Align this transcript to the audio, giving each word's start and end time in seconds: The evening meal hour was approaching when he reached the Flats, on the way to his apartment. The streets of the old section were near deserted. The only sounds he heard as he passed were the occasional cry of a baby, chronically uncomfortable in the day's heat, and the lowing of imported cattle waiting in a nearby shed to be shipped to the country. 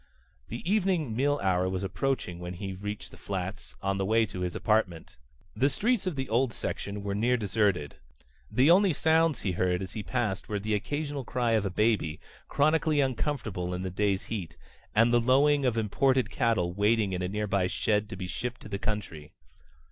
The 0.47 0.67
evening 0.67 1.15
meal 1.15 1.39
hour 1.43 1.69
was 1.69 1.83
approaching 1.83 2.39
when 2.39 2.55
he 2.55 2.73
reached 2.73 3.11
the 3.11 3.17
Flats, 3.17 3.75
on 3.83 3.99
the 3.99 4.03
way 4.03 4.25
to 4.25 4.39
his 4.39 4.55
apartment. 4.55 5.15
The 5.55 5.69
streets 5.69 6.07
of 6.07 6.15
the 6.15 6.27
old 6.27 6.53
section 6.53 7.03
were 7.03 7.13
near 7.13 7.37
deserted. 7.37 7.97
The 8.49 8.71
only 8.71 8.93
sounds 8.93 9.41
he 9.41 9.51
heard 9.51 9.79
as 9.83 9.93
he 9.93 10.01
passed 10.01 10.49
were 10.49 10.57
the 10.57 10.73
occasional 10.73 11.23
cry 11.23 11.51
of 11.51 11.67
a 11.67 11.69
baby, 11.69 12.19
chronically 12.47 12.99
uncomfortable 12.99 13.75
in 13.75 13.83
the 13.83 13.91
day's 13.91 14.23
heat, 14.23 14.57
and 14.95 15.13
the 15.13 15.21
lowing 15.21 15.67
of 15.67 15.77
imported 15.77 16.31
cattle 16.31 16.73
waiting 16.73 17.13
in 17.13 17.21
a 17.21 17.27
nearby 17.29 17.67
shed 17.67 18.09
to 18.09 18.15
be 18.15 18.25
shipped 18.25 18.61
to 18.61 18.69
the 18.69 18.79
country. 18.79 19.33